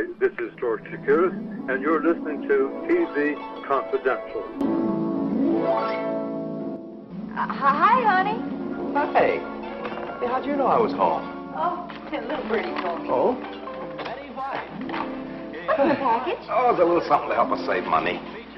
[0.00, 1.34] Hi, this is George Chakiris,
[1.68, 4.42] and you're listening to TV Confidential.
[7.36, 8.40] Uh, hi, honey.
[9.12, 9.40] Hey.
[10.20, 11.52] Hey, how'd you know I was home?
[11.54, 13.08] Oh, a little birdie told me.
[13.10, 13.34] Oh?
[15.66, 16.48] What's in the package?
[16.48, 18.22] Oh, it's a little something to help us save money.
[18.24, 18.48] It's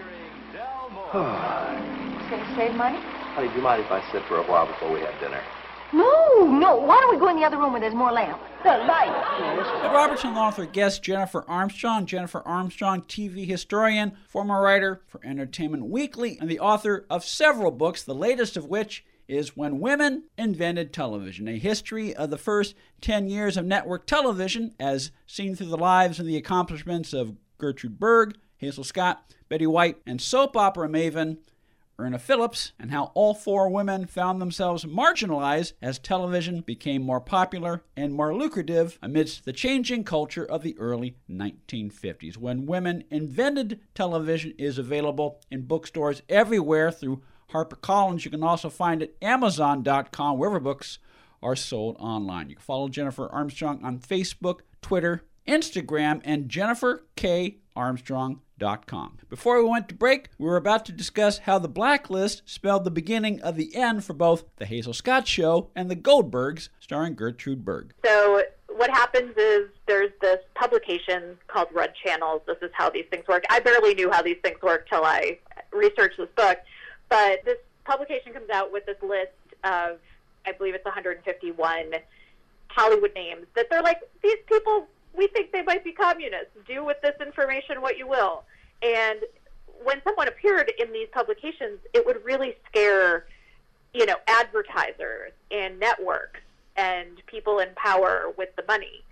[2.30, 3.00] going to save money?
[3.34, 5.42] Honey, do you mind if I sit for a while before we have dinner?
[5.92, 6.76] No, no.
[6.76, 8.40] Why don't we go in the other room where there's more lamp?
[8.62, 9.82] The light.
[9.82, 12.06] The Robertson Law Author guest Jennifer Armstrong.
[12.06, 18.02] Jennifer Armstrong, TV historian, former writer for Entertainment Weekly, and the author of several books,
[18.02, 23.28] the latest of which is When Women Invented Television, a history of the first 10
[23.28, 28.36] years of network television as seen through the lives and the accomplishments of Gertrude Berg,
[28.56, 31.38] Hazel Scott, Betty White, and soap opera maven
[32.02, 37.84] Irna Phillips, and how all four women found themselves marginalized as television became more popular
[37.96, 42.36] and more lucrative amidst the changing culture of the early 1950s.
[42.36, 48.24] When Women Invented Television is available in bookstores everywhere through HarperCollins.
[48.24, 50.98] You can also find it Amazon.com, wherever books
[51.42, 52.48] are sold online.
[52.48, 59.18] You can follow Jennifer Armstrong on Facebook, Twitter, Instagram, and JenniferKArmstrong.com.
[59.28, 62.90] Before we went to break, we were about to discuss how the blacklist spelled the
[62.90, 67.64] beginning of the end for both The Hazel Scott Show and The Goldbergs, starring Gertrude
[67.64, 67.94] Berg.
[68.04, 72.42] So what happens is there's this publication called Red Channels.
[72.46, 73.44] This is how these things work.
[73.50, 75.38] I barely knew how these things work till I
[75.72, 76.58] researched this book.
[77.08, 79.32] But this publication comes out with this list
[79.64, 79.98] of,
[80.46, 81.92] I believe it's 151
[82.68, 86.56] Hollywood names that they're like, these people, we think they might be communists.
[86.66, 88.44] Do with this information what you will.
[88.82, 89.20] And
[89.82, 93.26] when someone appeared in these publications, it would really scare,
[93.92, 96.40] you know, advertisers and networks
[96.76, 99.02] and people in power with the money.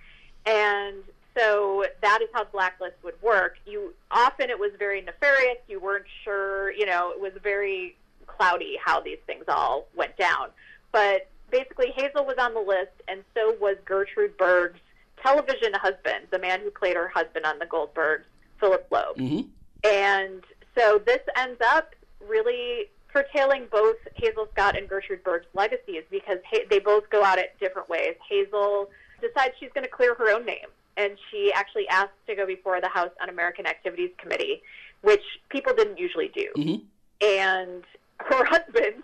[0.47, 1.03] And
[1.37, 3.59] so that is how blacklist would work.
[3.67, 5.59] You often it was very nefarious.
[5.69, 10.49] You weren't sure, you know, it was very cloudy how these things all went down.
[10.93, 14.81] But basically, Hazel was on the list, and so was Gertrude Berg's
[15.22, 18.25] television husband, the man who played her husband on the Goldbergs,
[18.58, 19.16] Philip Loeb.
[19.16, 19.48] Mm-hmm.
[19.84, 20.42] And
[20.76, 21.94] so this ends up
[22.26, 27.38] really curtailing both Hazel Scott and Gertrude Berg's legacies because ha- they both go out
[27.38, 28.14] at different ways.
[28.28, 30.66] Hazel decides she's going to clear her own name,
[30.97, 34.62] and she actually asks to go before the House Un-American Activities Committee,
[35.02, 36.48] which people didn't usually do.
[36.56, 36.82] Mhm.
[37.22, 37.84] And
[38.19, 39.02] her husband,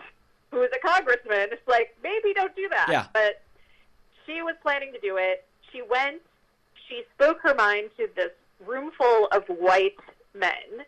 [0.51, 2.89] who is a congressman, is like, maybe don't do that.
[2.89, 3.07] Yeah.
[3.13, 3.43] But
[4.25, 5.47] she was planning to do it.
[5.77, 6.23] She went,
[6.89, 8.31] she spoke her mind to this
[8.65, 9.97] room full of white
[10.35, 10.87] men,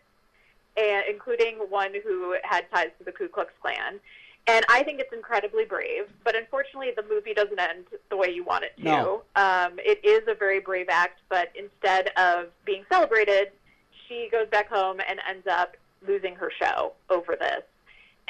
[0.77, 3.99] and including one who had ties to the Ku Klux Klan.
[4.47, 8.43] And I think it's incredibly brave, but unfortunately, the movie doesn't end the way you
[8.43, 8.83] want it to.
[8.83, 9.21] No.
[9.35, 13.51] Um, it is a very brave act, but instead of being celebrated,
[14.07, 15.77] she goes back home and ends up
[16.07, 17.61] losing her show over this.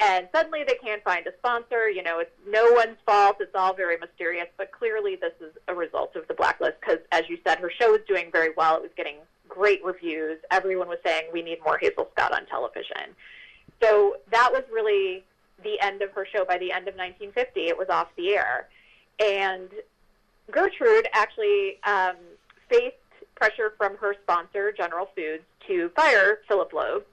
[0.00, 1.90] And suddenly they can't find a sponsor.
[1.90, 3.36] You know, it's no one's fault.
[3.40, 4.48] It's all very mysterious.
[4.56, 7.90] But clearly, this is a result of the blacklist because, as you said, her show
[7.92, 8.76] was doing very well.
[8.76, 9.16] It was getting
[9.48, 10.38] great reviews.
[10.50, 13.14] Everyone was saying, we need more Hazel Scott on television.
[13.82, 15.22] So that was really
[15.62, 16.46] the end of her show.
[16.46, 18.68] By the end of 1950, it was off the air.
[19.22, 19.68] And
[20.50, 22.16] Gertrude actually um,
[22.70, 22.96] faced
[23.34, 27.04] pressure from her sponsor, General Foods, to fire Philip Loeb,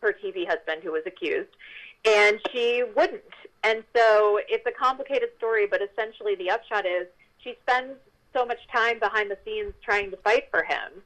[0.00, 1.50] her TV husband who was accused,
[2.04, 3.22] and she wouldn't.
[3.62, 7.06] And so it's a complicated story, but essentially the upshot is
[7.38, 7.94] she spends
[8.32, 11.02] so much time behind the scenes trying to fight for him,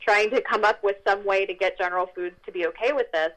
[0.00, 3.10] trying to come up with some way to get General Foods to be okay with
[3.12, 3.32] this.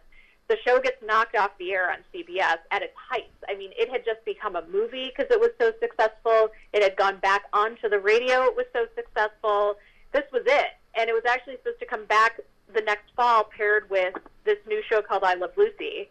[0.49, 3.29] The show gets knocked off the air on CBS at its height.
[3.47, 6.49] I mean, it had just become a movie because it was so successful.
[6.73, 8.43] It had gone back onto the radio.
[8.45, 9.75] It was so successful.
[10.11, 10.71] This was it.
[10.95, 12.39] And it was actually supposed to come back
[12.73, 16.09] the next fall paired with this new show called I Love Lucy.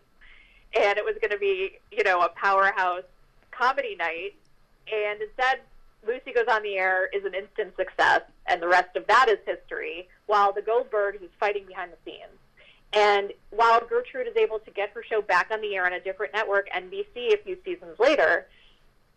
[0.77, 3.05] And it was going to be, you know, a powerhouse
[3.51, 4.34] comedy night.
[4.93, 5.61] And instead,
[6.06, 9.39] Lucy Goes on the Air is an instant success, and the rest of that is
[9.45, 12.38] history, while the Goldbergs is fighting behind the scenes.
[12.93, 16.00] And while Gertrude is able to get her show back on the air on a
[16.00, 18.47] different network, NBC, a few seasons later,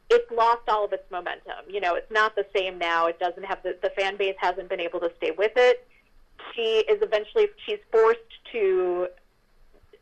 [0.09, 1.65] it's lost all of its momentum.
[1.69, 3.07] You know, it's not the same now.
[3.07, 5.87] It doesn't have the, the fan base hasn't been able to stay with it.
[6.53, 8.19] She is eventually she's forced
[8.51, 9.07] to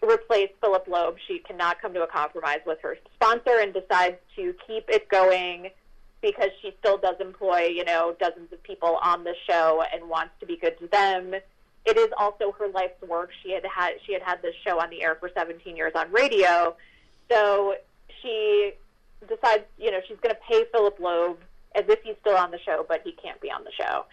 [0.07, 1.17] replace Philip Loeb.
[1.27, 5.69] She cannot come to a compromise with her sponsor and decides to keep it going
[6.21, 10.33] because she still does employ, you know, dozens of people on the show and wants
[10.39, 11.33] to be good to them.
[11.85, 13.29] It is also her life's work.
[13.41, 16.11] She had had she had had this show on the air for 17 years on
[16.11, 16.75] radio.
[17.31, 17.75] So
[18.21, 18.73] she
[19.27, 21.37] decides, you know, she's going to pay Philip Loeb
[21.75, 24.05] as if he's still on the show, but he can't be on the show.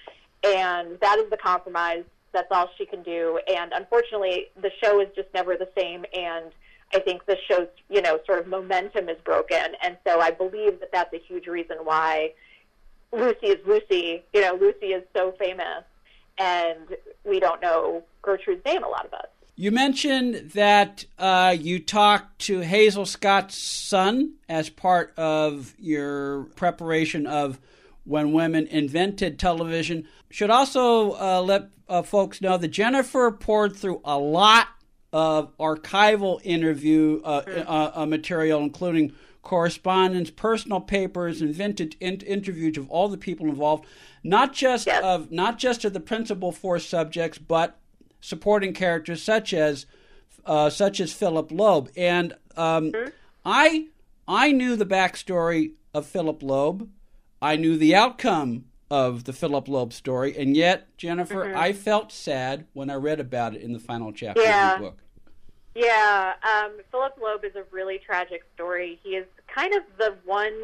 [0.45, 2.05] and that is the compromise.
[2.37, 3.41] That's all she can do.
[3.49, 6.05] And unfortunately, the show is just never the same.
[6.13, 6.53] And
[6.93, 9.75] I think the show's, you know, sort of momentum is broken.
[9.83, 12.35] And so I believe that that's a huge reason why
[13.11, 14.23] Lucy is Lucy.
[14.35, 15.85] You know, Lucy is so famous,
[16.37, 19.29] and we don't know Gertrude's name, a lot of us.
[19.59, 27.27] You mentioned that uh, you talked to Hazel Scott's son as part of your preparation
[27.27, 27.59] of
[28.07, 30.07] when women invented television.
[30.31, 34.69] Should also uh, let uh, folks know that Jennifer poured through a lot
[35.13, 39.13] of archival interview uh, uh, uh, material, including
[39.43, 43.85] correspondence, personal papers, and vintage in- interviews of all the people involved,
[44.25, 45.03] not just Yes.
[45.05, 47.79] of not just of the principal four subjects, but
[48.21, 49.87] supporting characters such as
[50.45, 51.91] uh, such as Philip Loeb.
[51.97, 52.93] And um,
[53.45, 53.87] I
[54.29, 56.89] I knew the backstory of Philip Loeb.
[57.41, 62.67] I knew the outcome of the Philip Loeb story, and yet Jennifer, I felt sad
[62.73, 64.75] when I read about it in the final chapter Yeah.
[64.75, 64.99] of the book.
[65.75, 68.99] Yeah, um, Philip Loeb is a really tragic story.
[69.03, 70.55] He is kind of the one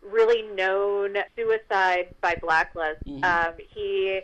[0.00, 3.02] really known suicide by blacklist.
[3.22, 4.20] Um, he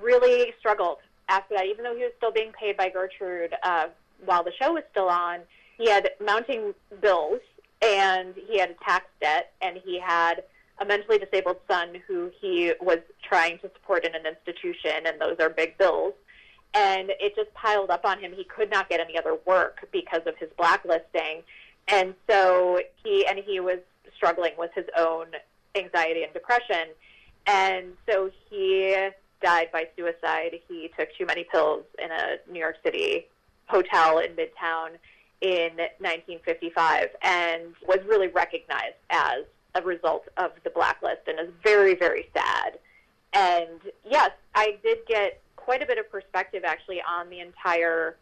[0.00, 3.86] really struggled after that, even though he was still being paid by Gertrude uh,
[4.24, 5.40] while the show was still on.
[5.78, 7.40] He had mounting bills,
[7.80, 10.42] and he had a tax debt, and he had
[10.78, 15.36] a mentally disabled son who he was trying to support in an institution, and those
[15.38, 16.14] are big bills
[16.74, 18.32] and it just piled up on him.
[18.34, 21.42] He could not get any other work because of his blacklisting,
[21.88, 23.78] and so he and he was
[24.16, 25.26] struggling with his own
[25.74, 26.88] anxiety and depression,
[27.46, 28.96] and so he
[29.42, 30.58] died by suicide.
[30.68, 33.26] He took too many pills in a New York City
[33.66, 34.96] hotel in Midtown
[35.40, 41.94] in 1955, and was really recognized as a result of the blacklist, and is very
[41.94, 42.78] very sad.
[43.32, 48.16] And yes, I did get quite a bit of perspective actually on the entire,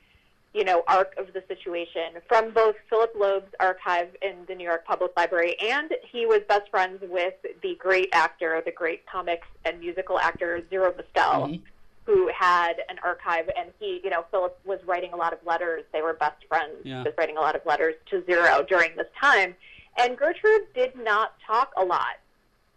[0.55, 4.85] you know, arc of the situation from both Philip Loeb's archive in the New York
[4.85, 9.81] Public Library, and he was best friends with the great actor, the great comics and
[9.81, 11.63] musical actor Zero Mostel, Mhm.
[12.05, 15.85] who had an archive, and he, you know, Philip was writing a lot of letters.
[15.93, 16.77] They were best friends.
[16.85, 17.03] Yeah.
[17.05, 19.57] Was writing a lot of letters to Zero during this time,
[19.99, 22.19] and Gertrude did not talk a lot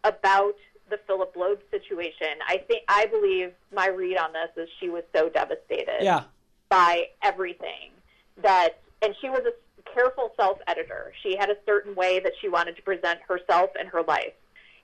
[0.04, 0.56] about
[0.90, 2.40] the Philip Loeb situation.
[2.48, 6.24] I think I believe my read on this is she was so devastated Yeah,
[6.70, 7.92] by everything
[8.42, 9.54] that and she was a
[9.94, 11.14] careful self-editor.
[11.22, 14.34] She had a certain way that she wanted to present herself and her life.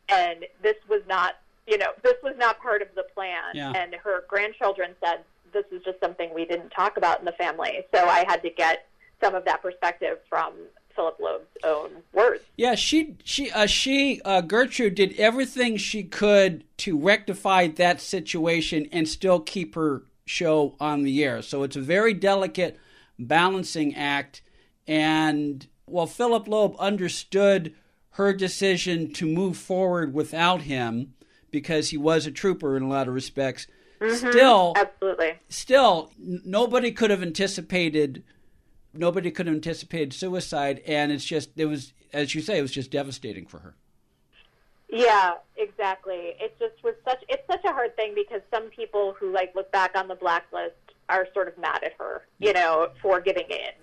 [0.09, 1.35] And this was not,
[1.67, 3.43] you know, this was not part of the plan.
[3.53, 3.71] Yeah.
[3.71, 5.23] And her grandchildren said
[5.53, 7.85] this is just something we didn't talk about in the family.
[7.93, 8.87] So I had to get
[9.21, 10.53] some of that perspective from
[10.99, 12.43] Philip Loeb's own words.
[12.57, 12.75] yeah.
[12.75, 19.07] She she uh, she uh, Gertrude did everything she could to rectify that situation and
[19.07, 21.41] still keep her show on the air.
[21.41, 22.77] So it's a very delicate
[23.17, 24.41] balancing act.
[24.87, 27.73] And while Philip Loeb understood
[28.11, 31.13] her decision to move forward without him
[31.51, 33.67] because he was a trooper in a lot of respects,
[34.13, 35.33] still Absolutely.
[35.47, 38.21] still n- nobody could have anticipated
[38.93, 42.71] nobody could have anticipated suicide and it's just it was as you say it was
[42.71, 43.75] just devastating for her
[44.91, 46.33] Yeah, exactly.
[46.39, 49.71] It just was such it's such a hard thing because some people who like look
[49.71, 50.73] back on the blacklist
[51.09, 53.73] are sort of mad at her, you know, for giving in.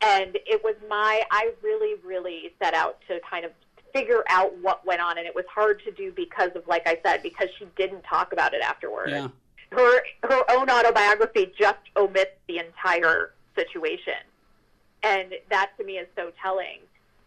[0.00, 3.52] And it was my I really really set out to kind of
[3.92, 6.98] figure out what went on and it was hard to do because of like I
[7.04, 9.12] said because she didn't talk about it afterwards.
[9.12, 9.28] yeah
[9.70, 14.14] Her her own autobiography just omits the entire situation.
[15.02, 16.78] And that to me is so telling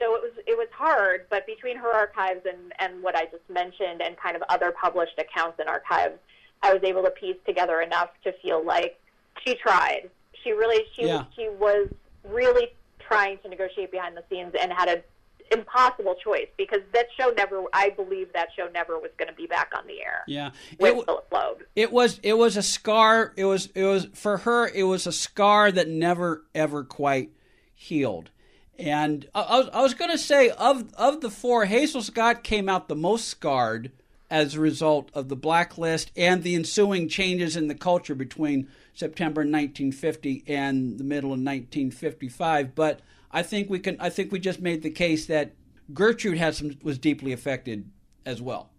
[0.04, 3.48] so it was it was hard, but between her archives and and what I just
[3.50, 6.16] mentioned and kind of other published accounts and archives,
[6.62, 9.00] I was able to piece together enough to feel like
[9.46, 10.10] she tried.
[10.44, 11.26] She really she Yeah.
[11.36, 11.88] she was
[12.28, 15.04] really trying to negotiate behind the scenes and had an
[15.52, 19.46] impossible choice because that show never I believe that show never was going to be
[19.46, 21.64] back on the air yeah with it, Philip Loeb.
[21.76, 25.12] it was it was a scar it was it was for her it was a
[25.12, 27.30] scar that never ever quite
[27.74, 28.30] healed.
[28.78, 32.68] And I, was, I was going to say of of the four Hazel Scott came
[32.68, 33.92] out the most scarred
[34.32, 39.42] as a result of the blacklist and the ensuing changes in the culture between September
[39.42, 43.02] 1950 and the middle of 1955 but
[43.32, 45.54] I think we can I think we just made the case that
[45.94, 47.90] Gertrude some was deeply affected
[48.26, 48.70] as well.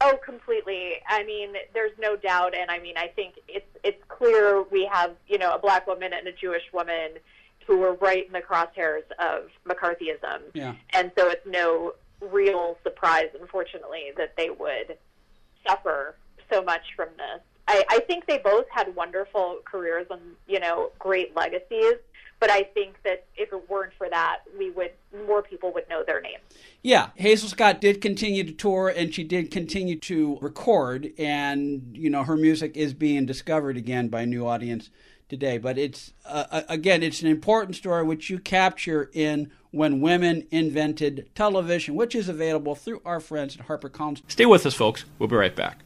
[0.00, 0.94] Oh, completely.
[1.08, 5.12] I mean, there's no doubt, and I mean, I think it's it's clear we have
[5.26, 7.12] you know a black woman and a Jewish woman
[7.66, 11.94] who were right in the crosshairs of McCarthyism, yeah and so it's no
[12.30, 14.96] real surprise, unfortunately, that they would
[15.66, 16.14] suffer
[16.52, 17.40] so much from this.
[17.68, 21.94] I, I think they both had wonderful careers and you know great legacies.
[22.40, 24.90] But I think that if it weren't for that, we would
[25.28, 26.42] more people would know their names.
[26.82, 32.10] Yeah, Hazel Scott did continue to tour and she did continue to record, and you
[32.10, 34.90] know her music is being discovered again by a new audience
[35.32, 35.58] today.
[35.58, 41.30] But it's uh, again, it's an important story which you capture in when women invented
[41.34, 44.22] television, which is available through our friends at HarperCollins.
[44.28, 45.04] Stay with us, folks.
[45.18, 45.80] We'll be right back.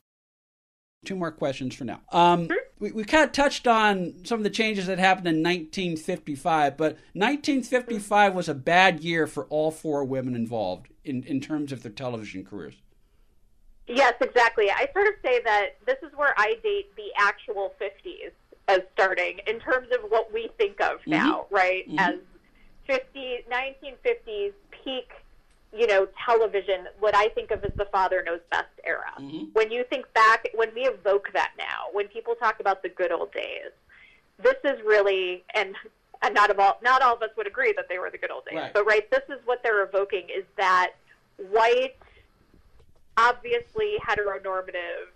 [1.04, 2.00] Two more questions for now.
[2.10, 2.48] Um,
[2.80, 6.94] we, we kind of touched on some of the changes that happened in 1955, but
[7.12, 11.92] 1955 was a bad year for all four women involved in, in terms of their
[11.92, 12.74] television careers.
[13.86, 14.68] Yes, exactly.
[14.68, 18.32] I sort of say that this is where I date the actual 50s
[18.68, 21.12] as starting in terms of what we think of mm-hmm.
[21.12, 21.88] now, right?
[21.88, 21.98] Mm-hmm.
[21.98, 22.14] As
[22.86, 25.10] 50, 1950s peak
[25.76, 29.12] you know, television, what I think of as the father knows best era.
[29.20, 29.46] Mm-hmm.
[29.52, 33.12] When you think back, when we evoke that now, when people talk about the good
[33.12, 33.72] old days,
[34.42, 35.74] this is really, and,
[36.22, 38.44] and not all, not all of us would agree that they were the good old
[38.46, 38.72] days, right.
[38.72, 40.92] but right, this is what they're evoking is that
[41.50, 41.96] white,
[43.16, 45.08] obviously heteronormative,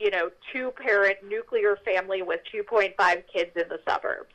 [0.00, 2.94] you know, two parent nuclear family with 2.5
[3.32, 4.30] kids in the suburbs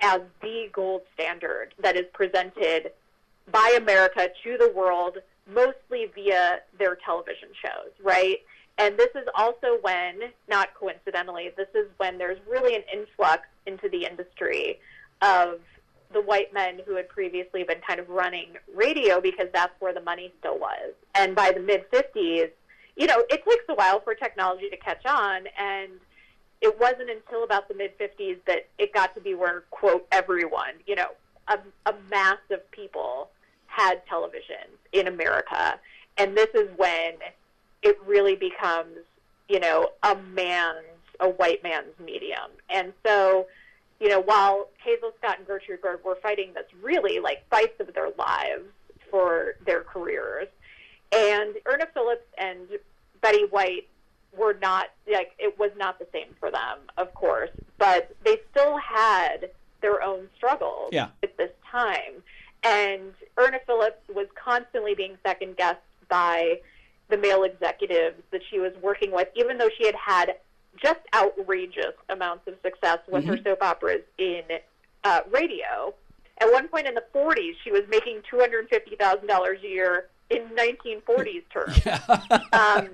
[0.00, 2.92] as the gold standard that is presented
[3.50, 5.18] by America to the world,
[5.52, 8.38] mostly via their television shows, right?
[8.76, 13.88] And this is also when, not coincidentally, this is when there's really an influx into
[13.88, 14.78] the industry
[15.22, 15.60] of
[16.12, 20.00] the white men who had previously been kind of running radio because that's where the
[20.00, 20.92] money still was.
[21.14, 22.50] And by the mid 50s,
[22.98, 25.46] you know, it takes a while for technology to catch on.
[25.58, 25.92] And
[26.60, 30.72] it wasn't until about the mid 50s that it got to be where, quote, everyone,
[30.86, 31.08] you know,
[31.46, 33.30] a, a mass of people
[33.68, 34.56] had television
[34.92, 35.78] in America.
[36.18, 37.14] And this is when
[37.82, 38.98] it really becomes,
[39.48, 40.84] you know, a man's,
[41.20, 42.50] a white man's medium.
[42.68, 43.46] And so,
[44.00, 47.94] you know, while Hazel Scott and Gertrude Berg were fighting this really like fights of
[47.94, 48.64] their lives
[49.08, 50.48] for their careers,
[51.12, 52.68] and Irna Phillips and
[53.20, 53.88] Betty White
[54.36, 58.76] were not like it was not the same for them, of course, but they still
[58.76, 61.08] had their own struggles yeah.
[61.22, 62.22] at this time.
[62.62, 66.60] And Irna Phillips was constantly being second guessed by
[67.08, 70.36] the male executives that she was working with, even though she had had
[70.76, 73.34] just outrageous amounts of success with mm-hmm.
[73.34, 74.42] her soap operas in
[75.04, 75.94] uh, radio.
[76.40, 81.80] At one point in the 40s, she was making $250,000 a year in 1940s terms,
[81.84, 82.00] yeah.
[82.52, 82.88] um,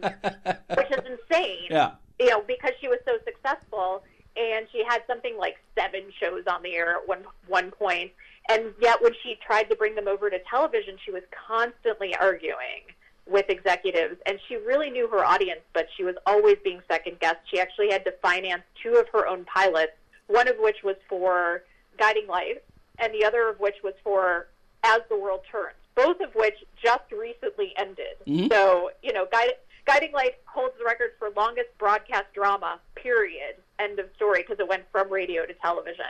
[0.77, 1.69] which is insane.
[1.71, 1.93] Yeah.
[2.19, 4.05] You know, because she was so successful,
[4.37, 8.13] and she had something like seven shows on the air at one one point,
[8.49, 12.83] and yet, when she tried to bring them over to television, she was constantly arguing
[13.27, 17.41] with executives, and she really knew her audience, but she was always being second guessed.
[17.51, 19.93] She actually had to finance two of her own pilots,
[20.27, 21.63] one of which was for
[21.99, 22.63] Guiding Light,
[22.99, 24.49] and the other of which was for
[24.83, 28.17] As the World Turns, both of which just recently ended.
[28.27, 28.49] Mm-hmm.
[28.51, 29.55] So, you know, Guide,
[29.87, 34.69] Guiding Light holds the record for longest broadcast drama, period, end of story, because it
[34.69, 36.07] went from radio to television.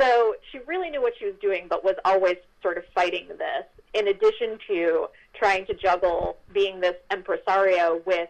[0.00, 3.64] So she really knew what she was doing, but was always sort of fighting this,
[3.94, 8.28] in addition to trying to juggle being this impresario with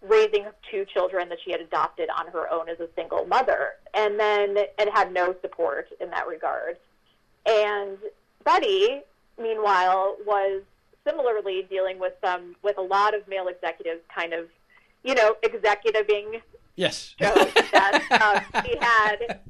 [0.00, 4.18] raising two children that she had adopted on her own as a single mother, and
[4.18, 6.76] then it had no support in that regard.
[7.44, 7.98] And
[8.44, 9.00] Betty,
[9.40, 10.62] meanwhile, was
[11.06, 14.48] similarly dealing with some with a lot of male executives, kind of,
[15.02, 16.40] you know, executiving.
[16.76, 17.14] Yes.
[17.18, 19.40] that um, she had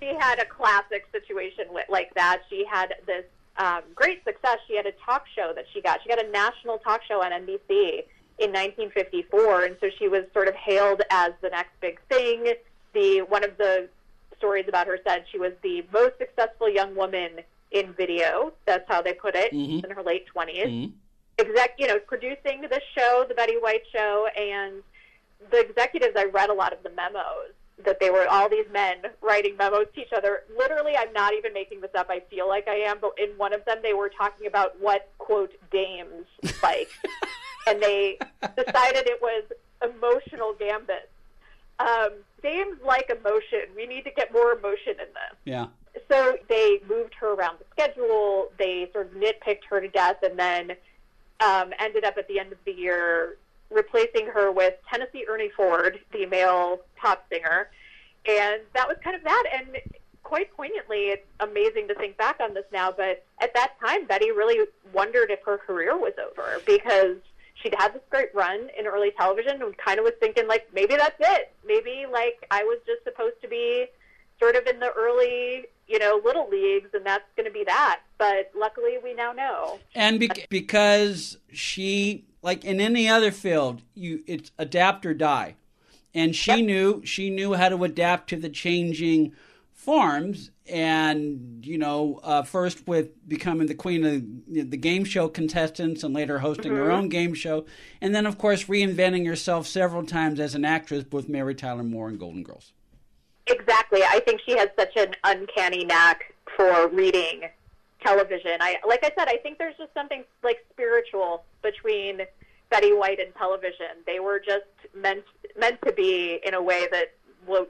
[0.00, 2.42] she had a classic situation with, like that.
[2.48, 3.24] She had this
[3.56, 4.58] um, great success.
[4.66, 6.00] She had a talk show that she got.
[6.02, 8.04] She got a national talk show on NBC
[8.38, 12.54] in 1954, and so she was sort of hailed as the next big thing.
[12.92, 13.88] The one of the
[14.36, 17.40] stories about her said she was the most successful young woman
[17.74, 18.52] in video.
[18.64, 19.84] That's how they put it mm-hmm.
[19.84, 20.64] in her late 20s.
[20.64, 20.92] Mm-hmm.
[21.38, 24.82] Exec, you know, producing the show, the Betty White show, and
[25.50, 26.14] the executives.
[26.16, 27.52] I read a lot of the memos
[27.84, 30.44] that they were all these men writing memos to each other.
[30.56, 32.06] Literally, I'm not even making this up.
[32.08, 35.10] I feel like I am, but in one of them, they were talking about what
[35.18, 36.26] quote dames
[36.62, 36.88] like,
[37.66, 38.16] and they
[38.56, 39.42] decided it was
[39.82, 41.10] emotional gambit.
[41.80, 43.74] Um, dames like emotion.
[43.74, 45.36] We need to get more emotion in this.
[45.44, 45.66] Yeah.
[46.10, 48.48] So they moved her around the schedule.
[48.58, 50.72] They sort of nitpicked her to death, and then
[51.40, 53.36] um, ended up at the end of the year
[53.70, 57.68] replacing her with Tennessee Ernie Ford, the male pop singer.
[58.26, 59.44] And that was kind of that.
[59.52, 59.76] And
[60.22, 64.30] quite poignantly, it's amazing to think back on this now, but at that time, Betty
[64.30, 67.16] really wondered if her career was over because
[67.54, 70.96] she'd had this great run in early television and kind of was thinking like maybe
[70.96, 71.52] that's it.
[71.66, 73.86] Maybe like I was just supposed to be
[74.40, 78.00] sort of in the early, you know, little leagues and that's going to be that.
[78.18, 79.78] But luckily we now know.
[79.94, 85.56] And be- because she like in any other field, you it's adapt or die.
[86.14, 86.64] And she yep.
[86.64, 89.32] knew she knew how to adapt to the changing
[89.84, 96.02] forms and you know uh, first with becoming the queen of the game show contestants
[96.02, 96.80] and later hosting mm-hmm.
[96.80, 97.66] her own game show
[98.00, 102.08] and then of course reinventing herself several times as an actress with mary tyler moore
[102.08, 102.72] and golden girls
[103.46, 107.42] exactly i think she has such an uncanny knack for reading
[108.04, 112.20] television i like i said i think there's just something like spiritual between
[112.70, 115.24] betty white and television they were just meant
[115.58, 117.14] meant to be in a way that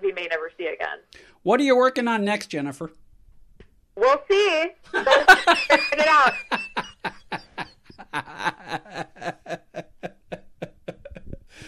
[0.03, 0.99] we may never see again
[1.45, 2.91] what are you working on next, Jennifer?
[3.97, 4.71] We'll see.
[4.91, 5.05] Figure
[5.93, 6.33] it out.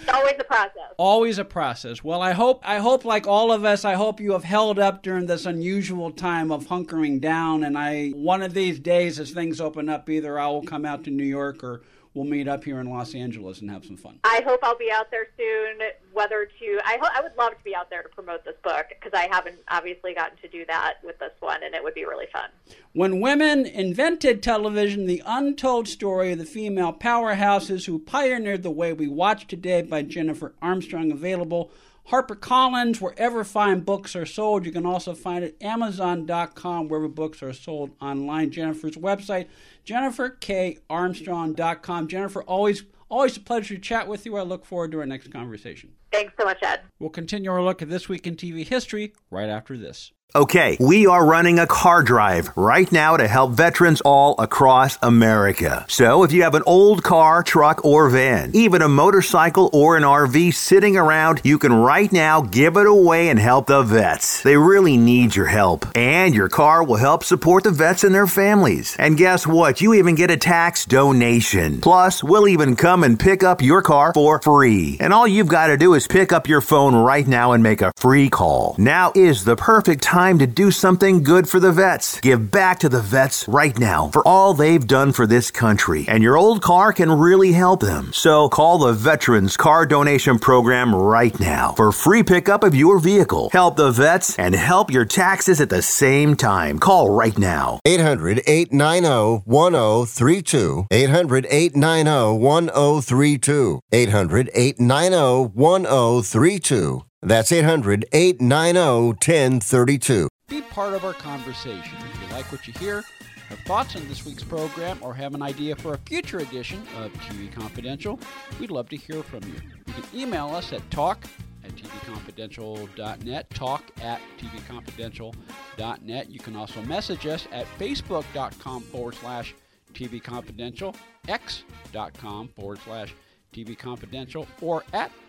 [0.09, 0.95] always a process.
[1.07, 2.03] Always a process.
[2.03, 5.05] Well, I hope I hope like all of us, I hope you have held up
[5.05, 9.61] during this unusual time of hunkering down and I one of these days as things
[9.61, 11.83] open up either I will come out to New York or
[12.17, 14.19] we'll meet up here in Los Angeles and have some fun.
[14.25, 15.79] I hope I'll be out there soon.
[16.13, 19.13] Whether to, I I would love to be out there to promote this book because
[19.15, 22.27] I haven't obviously gotten to do that with this one, and it would be really
[22.33, 22.49] fun.
[22.95, 28.95] When women invented television, the untold story of the female powerhouses who pioneered the way
[28.95, 31.71] we watch today by Jennifer Armstrong, available
[32.11, 34.65] HarperCollins, wherever fine books are sold.
[34.65, 38.51] You can also find it Amazon.com, wherever books are sold online.
[38.51, 39.49] Jennifer's website,
[39.85, 42.09] JenniferKArmstrong.com.
[42.09, 44.37] Jennifer, always always a pleasure to chat with you.
[44.37, 45.95] I look forward to our next conversation.
[46.17, 46.81] Thanks so much, Ed.
[46.99, 50.13] We'll continue our look at this week in TV history right after this.
[50.35, 55.87] Okay, we are running a car drive right now to help veterans all across America.
[55.89, 60.03] So if you have an old car, truck, or van, even a motorcycle or an
[60.03, 64.43] RV sitting around, you can right now give it away and help the vets.
[64.43, 65.87] They really need your help.
[65.97, 68.95] And your car will help support the vets and their families.
[68.99, 69.81] And guess what?
[69.81, 71.81] You even get a tax donation.
[71.81, 74.99] Plus, we'll even come and pick up your car for free.
[75.01, 77.83] And all you've got to do is pick up your phone right now and make
[77.83, 78.75] a free call.
[78.79, 82.21] Now is the perfect time to do something good for the vets.
[82.21, 86.05] Give back to the vets right now for all they've done for this country.
[86.09, 88.13] And your old car can really help them.
[88.13, 93.51] So call the Veterans Car Donation Program right now for free pickup of your vehicle.
[93.53, 96.79] Help the vets and help your taxes at the same time.
[96.79, 97.81] Call right now.
[97.85, 100.87] 800 890 1032.
[100.91, 103.81] 800 890 1032.
[103.93, 105.53] 800 890
[105.97, 107.05] 1032.
[107.23, 110.29] That's 800 890 1032.
[110.49, 111.97] Be part of our conversation.
[112.13, 113.03] If you like what you hear,
[113.49, 117.13] have thoughts on this week's program, or have an idea for a future edition of
[117.15, 118.21] TV Confidential,
[118.61, 119.55] we'd love to hear from you.
[119.87, 121.25] You can email us at talk
[121.65, 126.31] at tvconfidential.net, talk at tvconfidential.net.
[126.31, 129.55] You can also message us at facebook.com forward slash
[129.95, 130.95] tvconfidential,
[131.29, 133.15] x.com forward slash
[133.55, 135.11] tvconfidential, or at